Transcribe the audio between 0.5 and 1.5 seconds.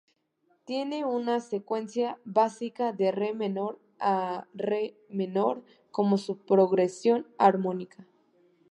Tiene una